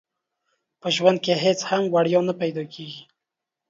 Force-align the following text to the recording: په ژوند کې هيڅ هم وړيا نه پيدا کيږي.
په 0.81 0.87
ژوند 0.95 1.17
کې 1.25 1.33
هيڅ 1.43 1.59
هم 1.69 1.83
وړيا 1.93 2.21
نه 2.29 2.33
پيدا 2.41 2.63
کيږي. 2.73 3.01